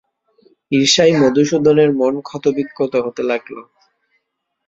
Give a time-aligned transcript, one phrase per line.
[0.71, 3.55] ঈর্ষায় মধুসূদনের মন ক্ষতবিক্ষত হতে লাগল।